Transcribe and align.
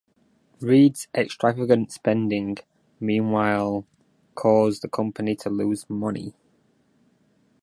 Reid's 0.61 1.07
extravagant 1.13 1.91
spending, 1.91 2.57
meanwhile, 2.99 3.85
caused 4.33 4.81
the 4.81 4.89
company 4.89 5.35
to 5.35 5.51
lose 5.51 5.87
money. 5.91 6.33